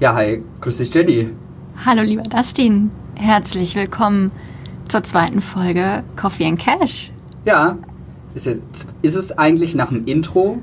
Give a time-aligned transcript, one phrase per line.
[0.00, 1.28] Ja, hi, grüß dich Jenny.
[1.84, 4.32] Hallo lieber Dustin, herzlich willkommen
[4.88, 7.12] zur zweiten Folge Coffee and Cash.
[7.44, 7.76] Ja,
[8.34, 10.62] ist, jetzt, ist es eigentlich nach dem Intro,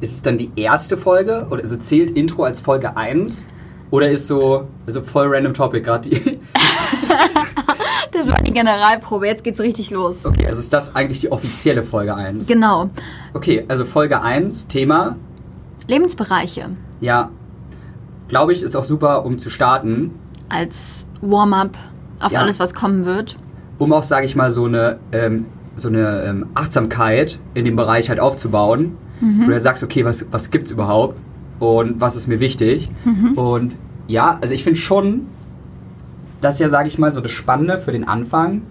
[0.00, 3.48] ist es dann die erste Folge oder also zählt Intro als Folge 1
[3.90, 6.20] oder ist so, also voll random Topic gerade die...
[8.12, 10.24] das war die Generalprobe, jetzt geht's richtig los.
[10.24, 12.46] Okay, also ist das eigentlich die offizielle Folge 1?
[12.46, 12.90] Genau.
[13.34, 15.16] Okay, also Folge 1, Thema...
[15.88, 16.76] Lebensbereiche.
[17.00, 17.30] Ja,
[18.28, 20.10] glaube ich, ist auch super, um zu starten.
[20.48, 21.76] Als Warm-up
[22.20, 22.40] auf Ja.
[22.40, 23.36] alles, was kommen wird.
[23.78, 28.08] Um auch, sage ich mal, so eine, ähm, so eine ähm, Achtsamkeit in dem Bereich
[28.08, 28.96] halt aufzubauen.
[29.20, 31.18] Wo du halt sagst, okay, was, was gibt's überhaupt?
[31.58, 32.88] Und was ist mir wichtig?
[33.34, 33.74] Und
[34.06, 35.26] ja, also ich finde schon,
[36.40, 38.62] das ist ja, sage ich mal, so das Spannende für den Anfang.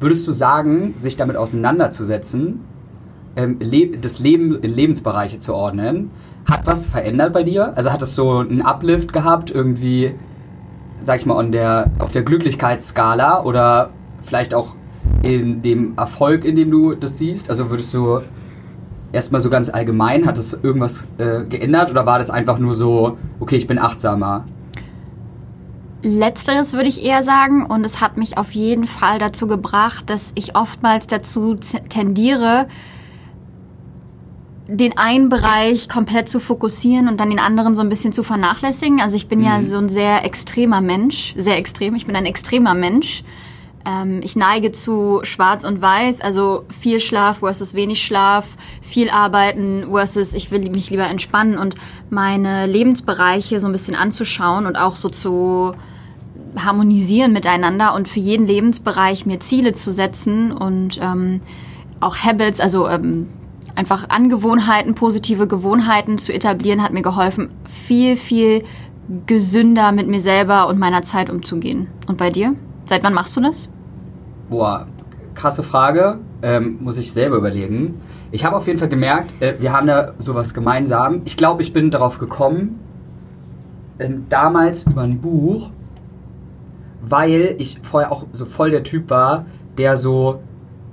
[0.00, 2.60] Würdest du sagen, sich damit auseinanderzusetzen,
[3.36, 3.58] ähm,
[4.00, 6.10] das Leben Lebensbereiche zu ordnen,
[6.48, 7.72] hat was verändert bei dir?
[7.76, 10.14] Also hat es so einen Uplift gehabt, irgendwie,
[10.98, 14.76] sag ich mal, on der, auf der Glücklichkeitsskala oder vielleicht auch
[15.22, 17.48] in dem Erfolg, in dem du das siehst?
[17.48, 18.20] Also würdest du
[19.12, 23.18] erstmal so ganz allgemein, hat es irgendwas äh, geändert oder war das einfach nur so,
[23.40, 24.44] okay, ich bin achtsamer?
[26.04, 30.32] Letzteres würde ich eher sagen und es hat mich auf jeden Fall dazu gebracht, dass
[30.34, 31.54] ich oftmals dazu
[31.88, 32.66] tendiere,
[34.68, 39.00] den einen Bereich komplett zu fokussieren und dann den anderen so ein bisschen zu vernachlässigen.
[39.00, 41.94] Also ich bin ja so ein sehr extremer Mensch, sehr extrem.
[41.94, 43.24] Ich bin ein extremer Mensch.
[43.84, 49.88] Ähm, ich neige zu Schwarz und Weiß, also viel Schlaf versus wenig Schlaf, viel Arbeiten
[49.90, 51.74] versus ich will mich lieber entspannen und
[52.08, 55.72] meine Lebensbereiche so ein bisschen anzuschauen und auch so zu
[56.56, 61.40] harmonisieren miteinander und für jeden Lebensbereich mir Ziele zu setzen und ähm,
[61.98, 63.28] auch Habits, also ähm,
[63.74, 68.64] einfach Angewohnheiten, positive Gewohnheiten zu etablieren, hat mir geholfen, viel, viel
[69.26, 71.88] gesünder mit mir selber und meiner Zeit umzugehen.
[72.06, 72.54] Und bei dir?
[72.84, 73.68] Seit wann machst du das?
[74.48, 74.86] Boah,
[75.34, 76.18] krasse Frage.
[76.42, 78.00] Ähm, muss ich selber überlegen.
[78.32, 81.22] Ich habe auf jeden Fall gemerkt, äh, wir haben da sowas gemeinsam.
[81.24, 82.80] Ich glaube, ich bin darauf gekommen,
[83.98, 85.70] ähm, damals über ein Buch,
[87.00, 89.46] weil ich vorher auch so voll der Typ war,
[89.78, 90.40] der so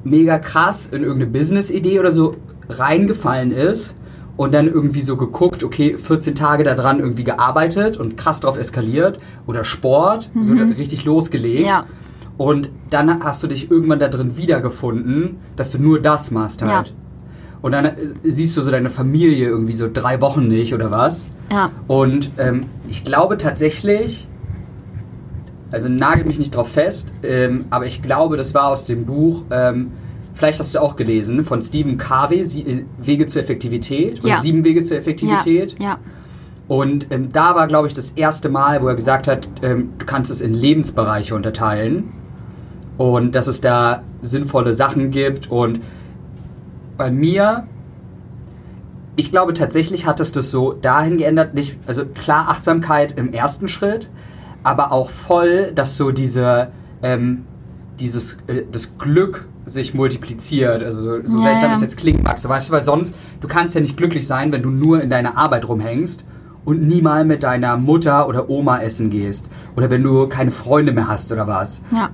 [0.04, 2.36] mega krass in irgendeine Business-Idee oder so
[2.70, 3.96] reingefallen ist
[4.38, 9.18] und dann irgendwie so geguckt, okay, 14 Tage daran irgendwie gearbeitet und krass drauf eskaliert
[9.48, 11.66] oder Sport, so da richtig losgelegt.
[11.66, 11.86] Ja.
[12.38, 16.88] Und dann hast du dich irgendwann da drin wiedergefunden, dass du nur das machst halt.
[16.88, 16.94] Ja.
[17.62, 21.28] Und dann äh, siehst du so deine Familie irgendwie so drei Wochen nicht oder was.
[21.52, 21.70] Ja.
[21.88, 24.30] Und ähm, ich glaube tatsächlich,
[25.70, 29.44] also nagel mich nicht drauf fest, ähm, aber ich glaube, das war aus dem Buch,
[29.52, 29.92] ähm,
[30.40, 34.40] vielleicht hast du auch gelesen, von Stephen Covey, äh, Wege zur Effektivität, oder Ja.
[34.40, 35.78] Sieben Wege zur Effektivität.
[35.80, 35.86] Ja.
[35.86, 36.00] ja.
[36.70, 40.06] Und ähm, da war, glaube ich, das erste Mal, wo er gesagt hat, ähm, du
[40.06, 42.14] kannst es in Lebensbereiche unterteilen
[42.98, 45.52] und dass es da sinnvolle Sachen gibt.
[45.52, 45.82] Und
[46.96, 47.68] bei mir,
[49.18, 53.68] ich glaube tatsächlich hat es das so dahin geändert, nicht, also klar Achtsamkeit im ersten
[53.68, 54.10] Schritt,
[54.64, 56.72] aber auch voll, dass so diese,
[57.02, 57.46] ähm,
[58.00, 60.84] dieses, äh, das Glück sich multipliziert.
[60.84, 61.76] Also so, Ja, seltsam ja.
[61.76, 62.40] es jetzt klingen mag.
[62.40, 65.10] So, weißt du, weil sonst, du kannst ja nicht glücklich sein, wenn du nur in
[65.10, 66.26] deiner Arbeit rumhängst
[66.66, 69.48] und nie mal mit deiner Mutter oder Oma essen gehst.
[69.76, 71.82] Oder wenn du keine Freunde mehr hast oder was.
[71.92, 72.10] ja.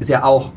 [0.00, 0.52] Ist ja auch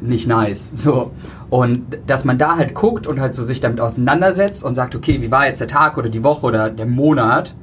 [0.00, 0.72] nicht nice.
[0.74, 1.10] So.
[1.50, 5.20] Und dass man da halt guckt und halt so sich damit auseinandersetzt und sagt, okay,
[5.20, 7.54] wie war jetzt der Tag oder die Woche oder der Monat?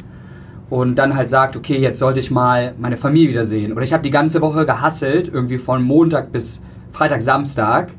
[0.70, 3.72] Und dann halt sagt, okay, jetzt sollte ich mal meine Familie wiedersehen.
[3.74, 7.92] Oder ich habe die ganze Woche gehasselt, irgendwie von Montag bis Freitag, Samstag.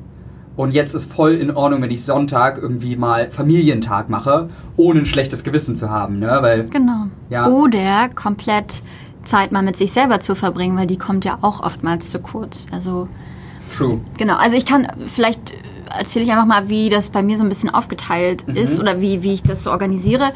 [0.56, 5.06] Und jetzt ist voll in Ordnung, wenn ich Sonntag irgendwie mal Familientag mache, ohne ein
[5.06, 6.38] schlechtes Gewissen zu haben, ne?
[6.40, 7.06] Weil, Genau.
[7.28, 7.48] Ja.
[7.48, 8.82] Oder komplett
[9.24, 12.66] Zeit mal mit sich selber zu verbringen, weil die kommt ja auch oftmals zu kurz.
[12.72, 13.06] Also
[13.76, 14.00] true.
[14.18, 15.52] Genau, also ich kann, vielleicht
[15.90, 18.56] erzähle ich einfach mal, wie das bei mir so ein bisschen aufgeteilt Mhm.
[18.56, 20.30] ist oder wie, wie ich das so organisiere.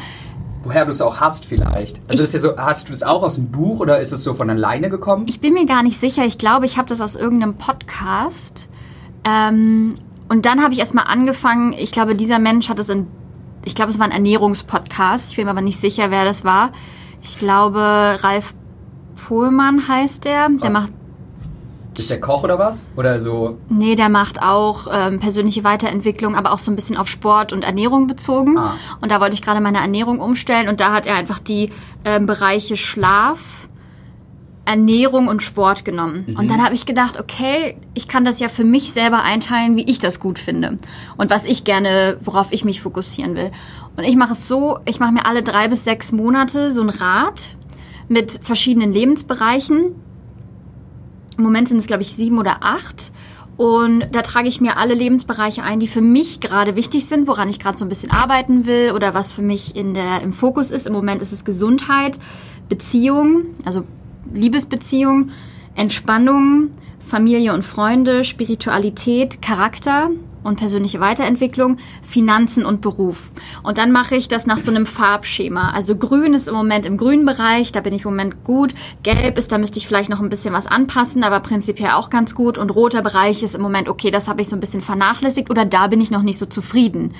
[0.64, 2.00] Woher du es auch hast vielleicht.
[2.08, 4.34] Also ist ja so, hast du das auch aus dem Buch oder ist es so
[4.34, 5.24] von alleine gekommen?
[5.28, 8.68] Ich bin mir gar nicht sicher, ich glaube, ich habe das aus irgendeinem Podcast.
[9.24, 9.94] Ähm,
[10.30, 13.06] und dann habe ich erstmal angefangen, ich glaube, dieser Mensch hat es in,
[13.66, 16.70] ich glaube, es war ein Ernährungspodcast, ich bin mir aber nicht sicher, wer das war.
[17.22, 17.80] Ich glaube,
[18.22, 18.54] Ralf
[19.26, 20.48] Pohlmann heißt der.
[20.48, 20.92] Der Ralf- macht
[21.98, 22.88] Ist der Koch oder was?
[22.96, 23.58] Oder so?
[23.68, 27.64] Nee, der macht auch ähm, persönliche Weiterentwicklung, aber auch so ein bisschen auf Sport und
[27.64, 28.56] Ernährung bezogen.
[28.56, 28.76] Ah.
[29.02, 31.70] Und da wollte ich gerade meine Ernährung umstellen und da hat er einfach die
[32.04, 33.68] ähm, Bereiche Schlaf,
[34.64, 36.26] Ernährung und Sport genommen.
[36.38, 39.84] Und dann habe ich gedacht, okay, ich kann das ja für mich selber einteilen, wie
[39.84, 40.78] ich das gut finde
[41.16, 43.50] und was ich gerne, worauf ich mich fokussieren will.
[43.96, 46.90] Und ich mache es so, ich mache mir alle drei bis sechs Monate so ein
[46.90, 47.56] Rad
[48.08, 49.94] mit verschiedenen Lebensbereichen.
[51.36, 53.12] Im Moment sind es, glaube ich, sieben oder acht.
[53.56, 57.48] Und da trage ich mir alle Lebensbereiche ein, die für mich gerade wichtig sind, woran
[57.48, 60.70] ich gerade so ein bisschen arbeiten will oder was für mich in der, im Fokus
[60.70, 60.86] ist.
[60.86, 62.18] Im Moment ist es Gesundheit,
[62.70, 63.84] Beziehung, also
[64.32, 65.30] Liebesbeziehung,
[65.74, 70.10] Entspannung, Familie und Freunde, Spiritualität, Charakter
[70.42, 73.30] und persönliche Weiterentwicklung, Finanzen und Beruf.
[73.62, 75.72] Und dann mache ich das nach so einem Farbschema.
[75.72, 78.74] Also grün ist im Moment im grünen Bereich, da bin ich im Moment gut.
[79.02, 82.34] Gelb ist, da müsste ich vielleicht noch ein bisschen was anpassen, aber prinzipiell auch ganz
[82.34, 82.58] gut.
[82.58, 85.64] Und roter Bereich ist im Moment, okay, das habe ich so ein bisschen vernachlässigt oder
[85.64, 87.12] da bin ich noch nicht so zufrieden.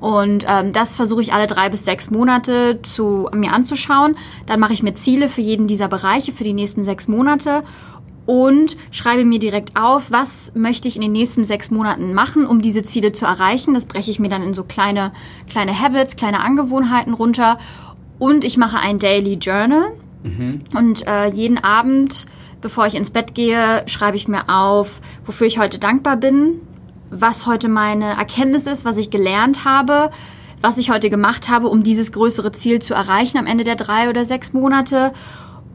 [0.00, 4.16] Und ähm, das versuche ich alle drei bis sechs Monate zu mir anzuschauen.
[4.46, 7.62] Dann mache ich mir Ziele für jeden dieser Bereiche für die nächsten sechs Monate
[8.26, 12.62] und schreibe mir direkt auf, was möchte ich in den nächsten sechs Monaten machen, um
[12.62, 13.74] diese Ziele zu erreichen.
[13.74, 15.12] Das breche ich mir dann in so kleine,
[15.48, 17.58] kleine Habits, kleine Angewohnheiten runter.
[18.18, 19.92] Und ich mache ein Daily Journal.
[20.22, 20.60] Mhm.
[20.76, 22.26] Und äh, jeden Abend,
[22.60, 26.60] bevor ich ins Bett gehe, schreibe ich mir auf, wofür ich heute dankbar bin,
[27.10, 30.10] was heute meine Erkenntnis ist, was ich gelernt habe,
[30.60, 34.08] was ich heute gemacht habe, um dieses größere Ziel zu erreichen am Ende der drei
[34.08, 35.12] oder sechs Monate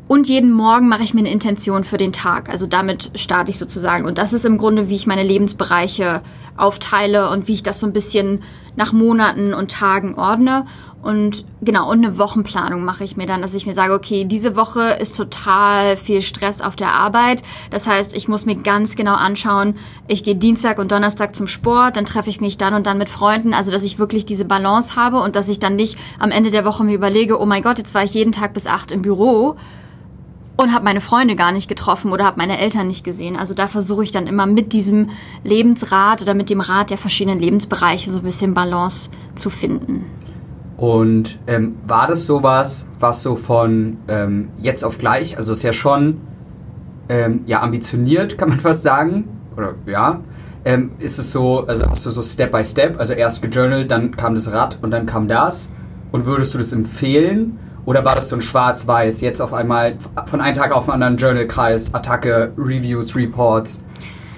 [0.08, 2.50] und jeden Morgen mache ich mir eine Intention für den Tag.
[2.50, 4.06] Also damit starte ich sozusagen.
[4.06, 6.22] Und das ist im Grunde, wie ich meine Lebensbereiche
[6.58, 8.44] aufteile und wie ich das so ein bisschen
[8.76, 10.66] nach Monaten und Tagen ordne.
[11.06, 14.56] Und genau, und eine Wochenplanung mache ich mir dann, dass ich mir sage, okay, diese
[14.56, 17.44] Woche ist total viel Stress auf der Arbeit.
[17.70, 19.76] Das heißt, ich muss mir ganz genau anschauen,
[20.08, 23.10] ich gehe Dienstag und Donnerstag zum Sport, dann treffe ich mich dann und dann mit
[23.10, 23.54] Freunden.
[23.54, 26.66] Also, dass ich wirklich diese Balance habe und dass ich dann nicht am Ende der
[26.66, 29.58] Woche mir überlege, oh mein Gott, jetzt war ich jeden Tag bis acht im Büro
[30.58, 33.36] und habe meine Freunde gar nicht getroffen oder habe meine Eltern nicht gesehen.
[33.36, 35.12] Also da versuche ich dann immer mit diesem
[35.44, 40.06] Lebensrat oder mit dem Rat der verschiedenen Lebensbereiche so ein bisschen Balance zu finden.
[40.78, 45.72] Und ähm, war das sowas, was so von ähm, jetzt auf gleich, also ist ja
[45.72, 46.22] schon
[47.08, 49.26] ähm, ja ambitioniert, kann man fast sagen,
[49.56, 50.22] oder ja,
[50.66, 54.16] ähm, ist es so, also hast du so Step by Step, also erst gejournalt, dann
[54.18, 55.72] kam das Rad und dann kam das.
[56.12, 57.60] Und würdest du das empfehlen?
[57.86, 61.18] Oder war das so ein Schwarz-Weiß, jetzt auf einmal von einem Tag auf den anderen
[61.18, 63.84] Journal-Kreis, Attacke, Reviews, Reports?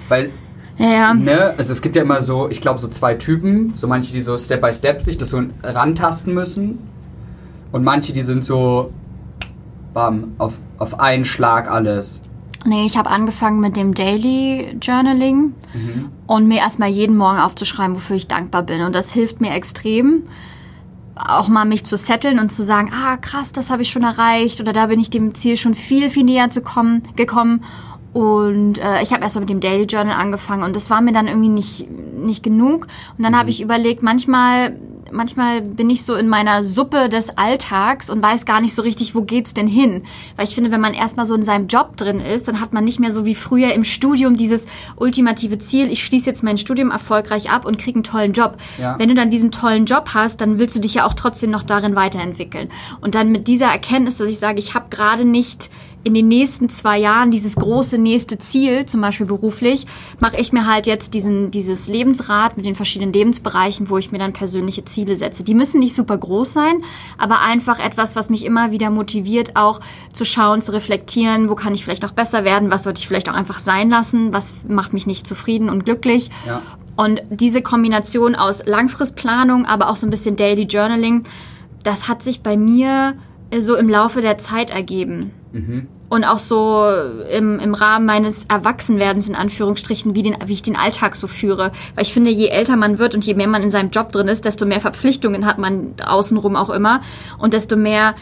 [0.08, 0.30] Weil,
[0.78, 1.12] ja.
[1.14, 3.72] ne, also es gibt ja immer so, ich glaube, so zwei Typen.
[3.74, 6.78] So manche, die so Step by Step sich das so rantasten müssen.
[7.72, 8.92] Und manche, die sind so,
[9.92, 12.22] bam, auf, auf einen Schlag alles.
[12.64, 16.10] Nee, ich habe angefangen mit dem Daily Journaling mhm.
[16.26, 18.82] und mir erstmal jeden Morgen aufzuschreiben, wofür ich dankbar bin.
[18.82, 20.24] Und das hilft mir extrem
[21.18, 24.60] auch mal mich zu setteln und zu sagen, ah krass, das habe ich schon erreicht
[24.60, 27.64] oder da bin ich dem Ziel schon viel, viel näher zu kommen, gekommen.
[28.12, 31.12] Und äh, ich habe erst mal mit dem Daily Journal angefangen und das war mir
[31.12, 32.86] dann irgendwie nicht, nicht genug.
[33.16, 33.36] Und dann mhm.
[33.38, 34.74] habe ich überlegt, manchmal
[35.12, 39.14] manchmal bin ich so in meiner Suppe des Alltags und weiß gar nicht so richtig,
[39.14, 40.04] wo geht's denn hin.
[40.36, 42.84] Weil ich finde, wenn man erstmal so in seinem Job drin ist, dann hat man
[42.84, 44.66] nicht mehr so wie früher im Studium dieses
[44.96, 48.56] ultimative Ziel, ich schließe jetzt mein Studium erfolgreich ab und kriege einen tollen Job.
[48.78, 48.98] Ja.
[48.98, 51.62] Wenn du dann diesen tollen Job hast, dann willst du dich ja auch trotzdem noch
[51.62, 52.68] darin weiterentwickeln.
[53.00, 55.70] Und dann mit dieser Erkenntnis, dass ich sage, ich habe gerade nicht
[56.04, 59.86] in den nächsten zwei Jahren dieses große nächste Ziel, zum Beispiel beruflich,
[60.20, 64.18] mache ich mir halt jetzt diesen, dieses Lebensrad mit den verschiedenen Lebensbereichen, wo ich mir
[64.18, 65.44] dann persönliche Ziele setze.
[65.44, 66.82] Die müssen nicht super groß sein,
[67.18, 69.80] aber einfach etwas, was mich immer wieder motiviert, auch
[70.12, 73.28] zu schauen, zu reflektieren, wo kann ich vielleicht noch besser werden, was sollte ich vielleicht
[73.28, 76.30] auch einfach sein lassen, was macht mich nicht zufrieden und glücklich.
[76.46, 76.62] Ja.
[76.96, 81.24] Und diese Kombination aus Langfristplanung, aber auch so ein bisschen Daily Journaling,
[81.84, 83.14] das hat sich bei mir
[83.56, 85.32] so im Laufe der Zeit ergeben.
[85.52, 86.86] Mhm und auch so
[87.30, 91.72] im, im Rahmen meines Erwachsenwerdens in Anführungsstrichen, wie, den, wie ich den Alltag so führe.
[91.94, 94.28] Weil ich finde, je älter man wird und je mehr man in seinem Job drin
[94.28, 97.00] ist, desto mehr Verpflichtungen hat man außenrum auch immer
[97.38, 98.14] und desto mehr,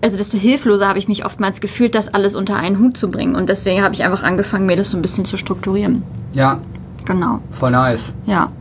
[0.00, 3.34] also desto hilfloser habe ich mich oftmals gefühlt, das alles unter einen Hut zu bringen.
[3.34, 6.02] Und deswegen habe ich einfach angefangen, mir das so ein bisschen zu strukturieren.
[6.32, 6.60] Ja.
[7.04, 7.40] Genau.
[7.50, 8.14] Voll nice.
[8.26, 8.52] Ja.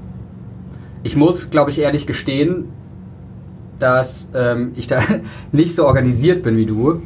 [1.03, 2.65] Ich muss, glaube ich, ehrlich gestehen,
[3.77, 4.99] dass ähm, ich da
[5.51, 7.03] nicht so organisiert bin wie du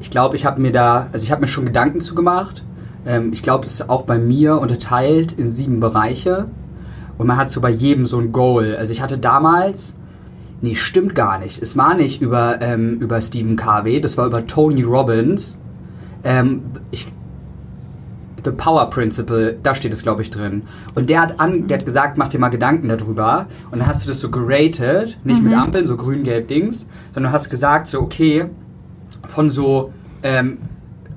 [0.00, 2.64] ich glaube, ich habe mir da, also ich habe mir schon Gedanken zu gemacht.
[3.06, 6.48] Ähm, ich glaube, es ist auch bei mir unterteilt in sieben Bereiche.
[7.16, 8.76] Und man hat so bei jedem so ein Goal.
[8.76, 9.96] Also ich hatte damals,
[10.60, 11.62] nee, stimmt gar nicht.
[11.62, 15.58] Es war nicht über, ähm, über Stephen Carvey, das war über Tony Robbins.
[16.24, 17.06] Ähm, ich,
[18.44, 20.64] The Power Principle, da steht es, glaube ich, drin.
[20.94, 23.46] Und der hat, an, der hat gesagt, mach dir mal Gedanken darüber.
[23.70, 25.48] Und dann hast du das so geratet, nicht mhm.
[25.48, 28.46] mit Ampeln, so grün, gelb, Dings, sondern hast gesagt, so, okay,
[29.28, 30.58] von so ähm,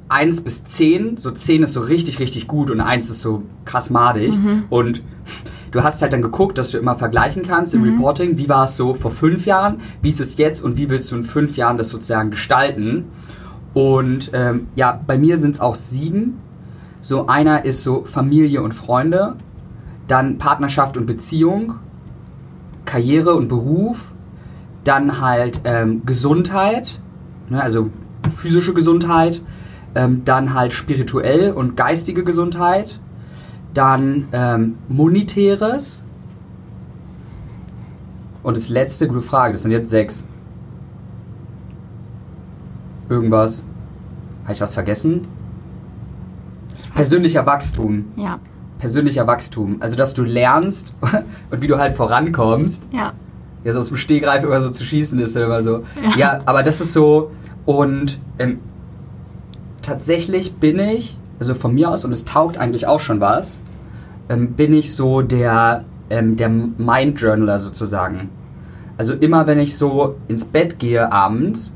[0.09, 3.89] 1 bis 10, so 10 ist so richtig, richtig gut und 1 ist so krass
[3.89, 4.37] madig.
[4.37, 4.65] Mhm.
[4.69, 5.03] Und
[5.71, 7.95] du hast halt dann geguckt, dass du immer vergleichen kannst im mhm.
[7.95, 11.11] Reporting, wie war es so vor fünf Jahren, wie ist es jetzt und wie willst
[11.11, 13.05] du in fünf Jahren das sozusagen gestalten.
[13.73, 16.39] Und ähm, ja, bei mir sind es auch sieben.
[16.99, 19.35] So einer ist so Familie und Freunde,
[20.07, 21.75] dann Partnerschaft und Beziehung,
[22.85, 24.13] Karriere und Beruf,
[24.83, 26.99] dann halt ähm, Gesundheit,
[27.49, 27.89] ne, also
[28.35, 29.41] physische Gesundheit,
[29.95, 32.99] ähm, dann halt spirituell und geistige Gesundheit,
[33.73, 36.03] dann ähm, monetäres
[38.47, 40.25] und das letzte, gute Frage, das sind jetzt sechs.
[43.09, 43.65] Irgendwas.
[44.43, 45.27] Habe ich was vergessen?
[46.95, 48.05] Persönlicher Wachstum.
[48.15, 48.39] Ja.
[48.79, 49.77] Persönlicher Wachstum.
[49.81, 50.95] Also, dass du lernst
[51.51, 52.87] und wie du halt vorankommst.
[52.91, 53.11] Ja.
[53.63, 55.83] Ja, so aus dem Stehgreif immer so zu schießen ist immer so.
[56.03, 57.31] Ja, ja aber das ist so.
[57.65, 58.59] Und ähm,
[59.81, 63.61] tatsächlich bin ich, also von mir aus, und es taugt eigentlich auch schon was,
[64.29, 68.29] ähm, bin ich so der, ähm, der Mind-Journaler sozusagen.
[68.97, 71.75] Also immer wenn ich so ins Bett gehe abends,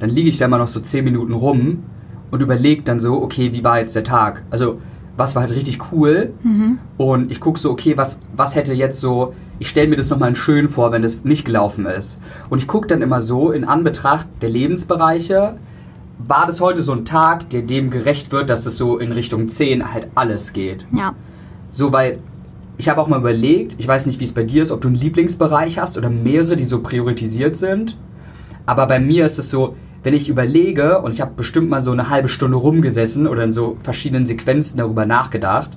[0.00, 1.84] dann liege ich da immer noch so 10 Minuten rum
[2.30, 4.44] und überlege dann so, okay, wie war jetzt der Tag?
[4.50, 4.80] Also
[5.16, 6.78] was war halt richtig cool mhm.
[6.96, 10.34] und ich gucke so, okay, was, was hätte jetzt so, ich stelle mir das nochmal
[10.36, 12.20] schön vor, wenn das nicht gelaufen ist.
[12.48, 15.56] Und ich gucke dann immer so in Anbetracht der Lebensbereiche,
[16.18, 19.48] war das heute so ein Tag, der dem gerecht wird, dass es so in Richtung
[19.48, 20.86] 10 halt alles geht.
[20.92, 21.14] Ja.
[21.70, 22.18] So, weil
[22.76, 24.88] ich habe auch mal überlegt, ich weiß nicht, wie es bei dir ist, ob du
[24.88, 27.96] einen Lieblingsbereich hast oder mehrere, die so priorisiert sind.
[28.66, 31.90] Aber bei mir ist es so, wenn ich überlege, und ich habe bestimmt mal so
[31.90, 35.70] eine halbe Stunde rumgesessen oder in so verschiedenen Sequenzen darüber nachgedacht,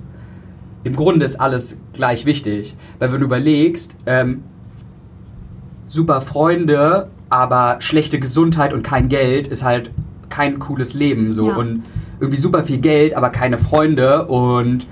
[0.84, 2.74] im Grunde ist alles gleich wichtig.
[2.98, 4.42] Weil wenn du überlegst, ähm,
[5.86, 9.90] super Freunde, aber schlechte Gesundheit und kein Geld ist halt
[10.28, 11.48] kein cooles Leben so.
[11.48, 11.56] Ja.
[11.56, 11.84] Und
[12.20, 14.86] irgendwie super viel Geld, aber keine Freunde und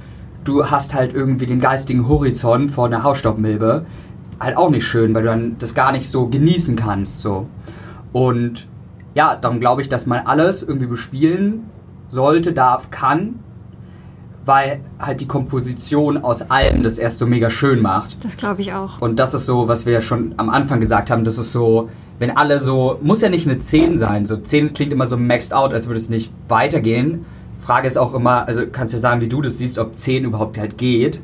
[0.45, 3.87] du hast halt irgendwie den geistigen Horizont vor einer Hausstaubmilbe.
[4.39, 7.47] Halt auch nicht schön, weil du dann das gar nicht so genießen kannst so.
[8.13, 8.69] Und
[9.15, 11.65] ja, darum glaube ich, dass man alles irgendwie bespielen
[12.09, 13.41] sollte, darf, kann,
[14.45, 18.25] weil halt die Komposition aus allem das erst so mega schön macht.
[18.25, 19.01] Das glaube ich auch.
[19.01, 21.89] Und das ist so, was wir ja schon am Anfang gesagt haben, das ist so,
[22.19, 25.53] wenn alle so, muss ja nicht eine 10 sein, so 10 klingt immer so maxed
[25.53, 27.25] out, als würde es nicht weitergehen.
[27.61, 30.25] Frage ist auch immer, also kannst du ja sagen, wie du das siehst, ob 10
[30.25, 31.21] überhaupt halt geht,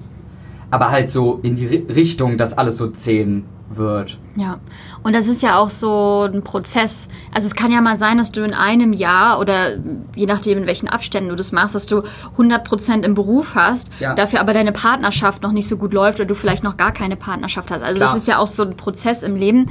[0.71, 4.19] aber halt so in die Richtung, dass alles so 10 wird.
[4.37, 4.59] Ja,
[5.03, 7.09] und das ist ja auch so ein Prozess.
[7.33, 9.77] Also es kann ja mal sein, dass du in einem Jahr oder
[10.15, 12.03] je nachdem, in welchen Abständen du das machst, dass du
[12.39, 14.15] 100% im Beruf hast, ja.
[14.15, 17.17] dafür aber deine Partnerschaft noch nicht so gut läuft oder du vielleicht noch gar keine
[17.17, 17.83] Partnerschaft hast.
[17.83, 18.13] Also Klar.
[18.13, 19.67] das ist ja auch so ein Prozess im Leben.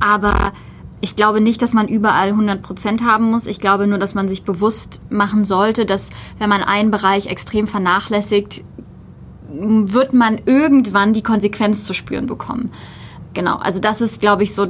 [0.00, 0.52] Aber
[1.00, 3.46] ich glaube nicht, dass man überall 100% haben muss.
[3.46, 7.66] Ich glaube nur, dass man sich bewusst machen sollte, dass wenn man einen Bereich extrem
[7.66, 8.64] vernachlässigt,
[9.50, 12.70] wird man irgendwann die Konsequenz zu spüren bekommen.
[13.38, 14.66] Genau, also das ist, glaube ich, so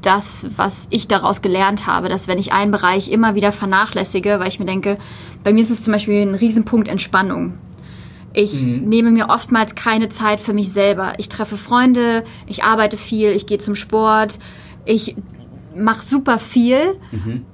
[0.00, 4.48] das, was ich daraus gelernt habe, dass wenn ich einen Bereich immer wieder vernachlässige, weil
[4.48, 4.96] ich mir denke,
[5.44, 7.52] bei mir ist es zum Beispiel ein Riesenpunkt Entspannung.
[8.32, 8.84] Ich mhm.
[8.84, 11.12] nehme mir oftmals keine Zeit für mich selber.
[11.18, 14.38] Ich treffe Freunde, ich arbeite viel, ich gehe zum Sport,
[14.86, 15.14] ich
[15.74, 16.98] mache super viel.
[17.10, 17.44] Mhm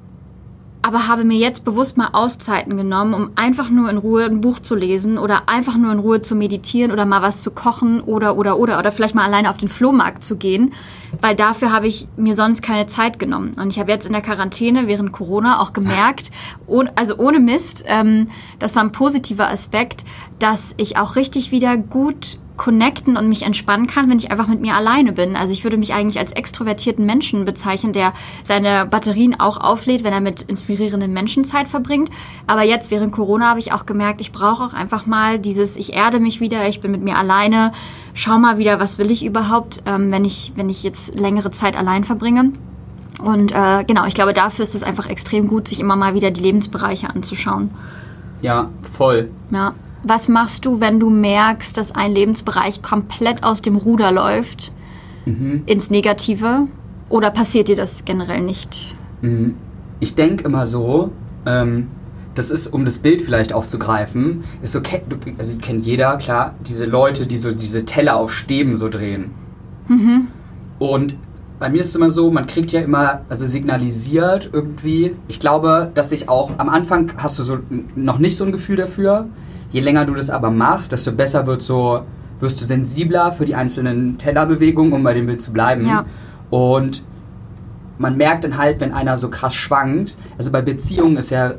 [0.82, 4.60] aber habe mir jetzt bewusst mal Auszeiten genommen, um einfach nur in Ruhe ein Buch
[4.60, 8.36] zu lesen oder einfach nur in Ruhe zu meditieren oder mal was zu kochen oder
[8.36, 10.72] oder oder oder vielleicht mal alleine auf den Flohmarkt zu gehen,
[11.20, 13.54] weil dafür habe ich mir sonst keine Zeit genommen.
[13.60, 16.30] Und ich habe jetzt in der Quarantäne während Corona auch gemerkt,
[16.66, 20.04] ohne, also ohne Mist, ähm, das war ein positiver Aspekt,
[20.38, 24.60] dass ich auch richtig wieder gut connecten und mich entspannen kann, wenn ich einfach mit
[24.60, 25.36] mir alleine bin.
[25.36, 28.12] Also ich würde mich eigentlich als extrovertierten Menschen bezeichnen, der
[28.42, 32.10] seine Batterien auch auflädt, wenn er mit inspirierenden Menschen Zeit verbringt.
[32.46, 35.94] Aber jetzt während Corona habe ich auch gemerkt, ich brauche auch einfach mal dieses, ich
[35.94, 37.72] erde mich wieder, ich bin mit mir alleine,
[38.12, 41.76] schau mal wieder, was will ich überhaupt, ähm, wenn ich, wenn ich jetzt längere Zeit
[41.76, 42.52] allein verbringe.
[43.22, 46.30] Und äh, genau, ich glaube, dafür ist es einfach extrem gut, sich immer mal wieder
[46.30, 47.70] die Lebensbereiche anzuschauen.
[48.42, 49.30] Ja, voll.
[49.50, 49.74] Ja.
[50.02, 54.72] Was machst du, wenn du merkst, dass ein Lebensbereich komplett aus dem Ruder läuft,
[55.26, 55.62] mhm.
[55.66, 56.68] ins Negative?
[57.08, 58.94] Oder passiert dir das generell nicht?
[59.22, 59.56] Mhm.
[60.00, 61.10] Ich denke immer so,
[61.46, 61.88] ähm,
[62.34, 64.80] das ist, um das Bild vielleicht aufzugreifen, ist so,
[65.38, 69.32] also kennt jeder, klar, diese Leute, die so diese Teller auf Stäben so drehen.
[69.88, 70.28] Mhm.
[70.78, 71.16] Und
[71.58, 75.16] bei mir ist es immer so, man kriegt ja immer, also signalisiert irgendwie.
[75.26, 77.58] Ich glaube, dass ich auch, am Anfang hast du so
[77.96, 79.26] noch nicht so ein Gefühl dafür.
[79.70, 82.02] Je länger du das aber machst, desto besser wird so,
[82.40, 85.86] wirst du sensibler für die einzelnen Tellerbewegungen, um bei dem Bild zu bleiben.
[85.86, 86.04] Ja.
[86.50, 87.02] Und
[87.98, 90.16] man merkt dann halt, wenn einer so krass schwankt.
[90.38, 91.54] Also bei Beziehungen ist ja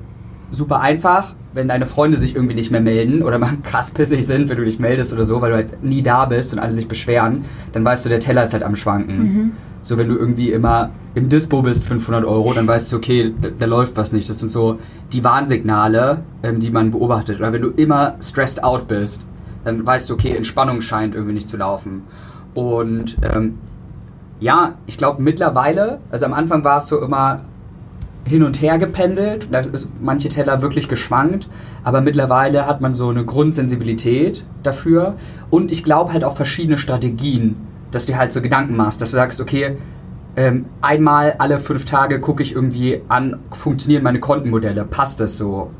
[0.52, 4.50] super einfach, wenn deine Freunde sich irgendwie nicht mehr melden oder mal krass pissig sind,
[4.50, 6.88] wenn du dich meldest oder so, weil du halt nie da bist und alle sich
[6.88, 9.18] beschweren, dann weißt du, der Teller ist halt am Schwanken.
[9.18, 9.52] Mhm.
[9.90, 13.50] So, wenn du irgendwie immer im Dispo bist, 500 Euro, dann weißt du, okay, da,
[13.58, 14.30] da läuft was nicht.
[14.30, 14.78] Das sind so
[15.12, 17.40] die Warnsignale, ähm, die man beobachtet.
[17.40, 19.26] Oder wenn du immer stressed out bist,
[19.64, 22.04] dann weißt du, okay, Entspannung scheint irgendwie nicht zu laufen.
[22.54, 23.58] Und ähm,
[24.40, 27.46] ja, ich glaube mittlerweile, also am Anfang war es so immer
[28.26, 31.50] hin und her gependelt, da ist manche Teller wirklich geschwankt,
[31.84, 35.16] aber mittlerweile hat man so eine Grundsensibilität dafür
[35.50, 37.56] und ich glaube halt auch verschiedene Strategien,
[37.92, 39.78] dass du halt so Gedanken machst, dass du sagst, okay,
[40.36, 45.72] ähm, einmal alle fünf Tage gucke ich irgendwie an, funktionieren meine Kontenmodelle, passt das so?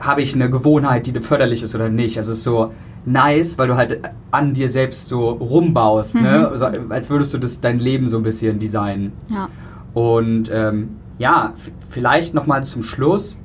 [0.00, 2.16] Habe ich eine Gewohnheit, die förderlich ist oder nicht?
[2.18, 2.72] Also es ist so,
[3.04, 4.00] nice, weil du halt
[4.30, 6.20] an dir selbst so rumbaust, ne?
[6.20, 6.26] mhm.
[6.26, 6.48] ne?
[6.48, 9.12] Also, als würdest du das dein Leben so ein bisschen designen.
[9.30, 9.48] Ja.
[9.94, 11.52] Und ähm, ja,
[11.88, 13.38] vielleicht nochmal zum Schluss,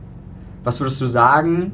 [0.64, 1.74] was würdest du sagen?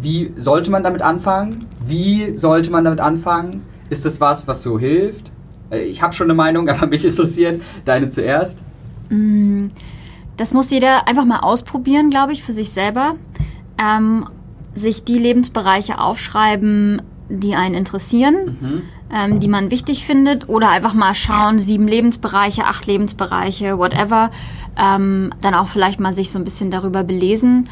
[0.00, 1.66] Wie sollte man damit anfangen?
[1.86, 3.62] Wie sollte man damit anfangen?
[3.90, 5.32] Ist das was, was so hilft?
[5.70, 8.62] Äh, ich habe schon eine Meinung, aber mich interessiert deine zuerst.
[9.10, 9.68] Mm,
[10.36, 13.16] das muss jeder einfach mal ausprobieren, glaube ich, für sich selber.
[13.78, 14.26] Ähm,
[14.74, 18.82] sich die Lebensbereiche aufschreiben, die einen interessieren, mhm.
[19.12, 24.30] ähm, die man wichtig findet, oder einfach mal schauen, sieben Lebensbereiche, acht Lebensbereiche, whatever.
[24.76, 27.68] Ähm, dann auch vielleicht mal sich so ein bisschen darüber belesen.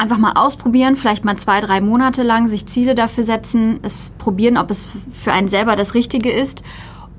[0.00, 4.56] Einfach mal ausprobieren, vielleicht mal zwei, drei Monate lang sich Ziele dafür setzen, es probieren,
[4.56, 6.62] ob es für einen selber das Richtige ist.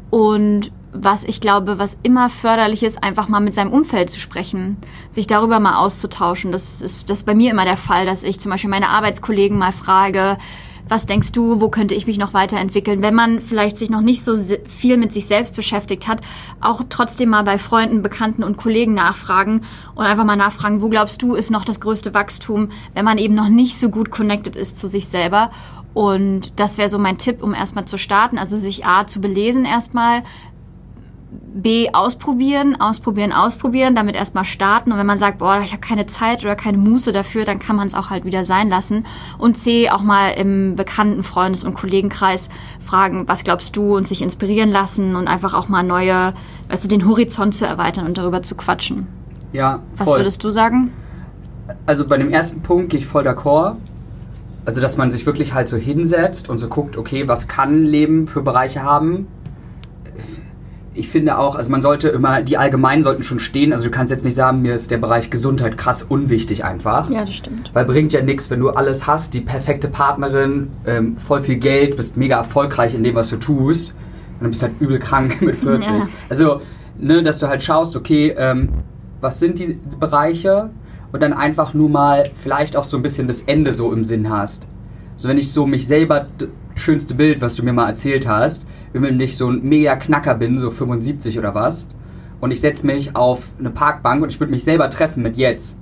[0.10, 4.78] Und was ich glaube, was immer förderlich ist, einfach mal mit seinem Umfeld zu sprechen,
[5.12, 6.52] sich darüber mal auszutauschen.
[6.52, 9.60] Das ist, das ist bei mir immer der Fall, dass ich zum Beispiel meine Arbeitskollegen
[9.60, 10.40] mal frage,
[10.88, 13.02] was denkst du, wo könnte ich mich noch weiterentwickeln?
[13.02, 14.36] Wenn man vielleicht sich noch nicht so
[14.68, 16.22] viel mit sich selbst beschäftigt hat,
[16.60, 19.62] auch trotzdem mal bei Freunden, Bekannten und Kollegen nachfragen
[19.96, 23.36] und einfach mal nachfragen, wo glaubst du, ist noch das größte Wachstum, wenn man eben
[23.36, 25.52] noch nicht so gut connected ist zu sich selber.
[25.94, 28.38] Und das wäre so mein Tipp, um erstmal zu starten.
[28.38, 30.24] Also sich A zu belesen erstmal,
[31.54, 34.92] B, ausprobieren, ausprobieren, ausprobieren, damit erstmal starten.
[34.92, 37.76] Und wenn man sagt, boah, ich habe keine Zeit oder keine Muße dafür, dann kann
[37.76, 39.06] man es auch halt wieder sein lassen.
[39.38, 42.50] Und C, auch mal im bekannten Freundes- und Kollegenkreis
[42.84, 46.34] fragen, was glaubst du und sich inspirieren lassen und einfach auch mal neue,
[46.70, 49.08] du, den Horizont zu erweitern und darüber zu quatschen.
[49.54, 49.80] Ja.
[49.96, 50.08] Voll.
[50.08, 50.92] Was würdest du sagen?
[51.86, 53.76] Also bei dem ersten Punkt gehe ich voll d'accord.
[54.64, 58.28] Also, dass man sich wirklich halt so hinsetzt und so guckt, okay, was kann Leben
[58.28, 59.28] für Bereiche haben?
[60.94, 63.72] Ich finde auch, also man sollte immer, die Allgemeinen sollten schon stehen.
[63.72, 67.10] Also du kannst jetzt nicht sagen, mir ist der Bereich Gesundheit krass unwichtig einfach.
[67.10, 67.72] Ja, das stimmt.
[67.74, 71.96] Weil bringt ja nichts, wenn du alles hast, die perfekte Partnerin, ähm, voll viel Geld,
[71.96, 73.92] bist mega erfolgreich in dem, was du tust.
[73.92, 75.90] Und dann bist du halt übel krank mit 40.
[75.90, 76.08] Ja.
[76.28, 76.62] Also,
[77.00, 78.70] ne, dass du halt schaust, okay, ähm,
[79.22, 80.72] was sind die Bereiche?
[81.14, 84.30] Und dann einfach nur mal vielleicht auch so ein bisschen das Ende so im Sinn
[84.30, 84.68] hast.
[85.16, 86.28] So, wenn ich so mich selber,
[86.82, 90.58] schönste Bild, was du mir mal erzählt hast, wenn ich so ein mega Knacker bin,
[90.58, 91.88] so 75 oder was,
[92.42, 95.78] und ich setze mich auf eine Parkbank und ich würde mich selber treffen mit jetzt.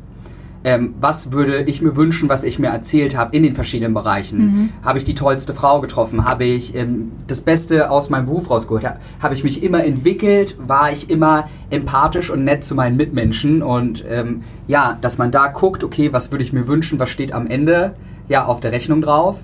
[0.65, 4.39] Ähm, was würde ich mir wünschen, was ich mir erzählt habe in den verschiedenen Bereichen?
[4.39, 4.69] Mhm.
[4.83, 6.25] Habe ich die tollste Frau getroffen?
[6.25, 8.83] Habe ich ähm, das Beste aus meinem Beruf rausgeholt?
[9.21, 10.57] Habe ich mich immer entwickelt?
[10.59, 13.63] War ich immer empathisch und nett zu meinen Mitmenschen?
[13.63, 16.99] Und ähm, ja, dass man da guckt, okay, was würde ich mir wünschen?
[16.99, 17.95] Was steht am Ende
[18.27, 19.39] ja auf der Rechnung drauf?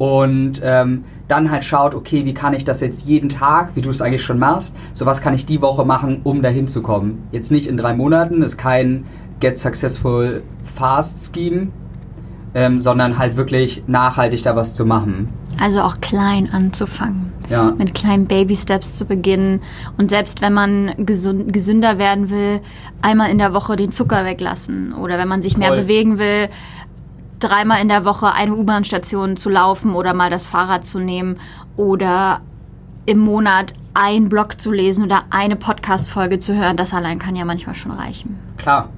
[0.00, 3.90] Und ähm, dann halt schaut, okay, wie kann ich das jetzt jeden Tag, wie du
[3.90, 7.28] es eigentlich schon machst, so was kann ich die Woche machen, um dahin zu kommen.
[7.32, 9.04] Jetzt nicht in drei Monaten, ist kein
[9.40, 11.68] Get Successful Fast Scheme,
[12.54, 15.28] ähm, sondern halt wirklich nachhaltig da was zu machen.
[15.60, 17.34] Also auch klein anzufangen.
[17.50, 17.74] Ja.
[17.76, 19.60] Mit kleinen Baby-Steps zu beginnen.
[19.98, 22.60] Und selbst wenn man gesund, gesünder werden will,
[23.02, 24.94] einmal in der Woche den Zucker weglassen.
[24.94, 25.60] Oder wenn man sich Voll.
[25.60, 26.48] mehr bewegen will,
[27.40, 31.38] dreimal in der Woche eine U-Bahn-Station zu laufen oder mal das Fahrrad zu nehmen
[31.76, 32.40] oder
[33.06, 37.44] im Monat einen Blog zu lesen oder eine Podcast-Folge zu hören, das allein kann ja
[37.44, 38.38] manchmal schon reichen.
[38.58, 38.90] Klar.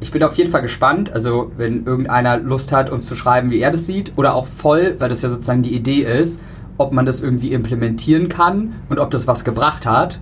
[0.00, 3.60] Ich bin auf jeden Fall gespannt, also wenn irgendeiner Lust hat, uns zu schreiben, wie
[3.60, 6.42] er das sieht, oder auch voll, weil das ja sozusagen die Idee ist,
[6.76, 10.20] ob man das irgendwie implementieren kann und ob das was gebracht hat.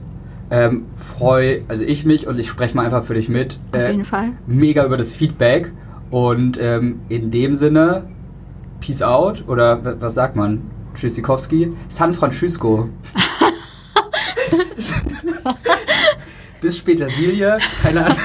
[0.51, 3.59] Ähm, freu, also ich mich und ich spreche mal einfach für dich mit.
[3.73, 4.33] Auf äh, jeden Fall.
[4.47, 5.73] Mega über das Feedback
[6.13, 8.05] und ähm, in dem Sinne,
[8.81, 10.63] Peace out oder was sagt man?
[10.95, 11.73] Tschüssikowski?
[11.89, 12.91] San Francisco.
[16.61, 17.59] Bis später, Silje.
[17.83, 18.19] Keine Ahnung.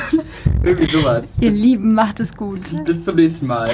[0.63, 1.33] Irgendwie sowas.
[1.39, 2.61] Ihr Bis, Lieben, macht es gut.
[2.83, 3.73] Bis zum nächsten Mal.